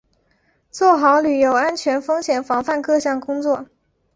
[0.71, 3.67] 做好旅游安全风险防范各项工作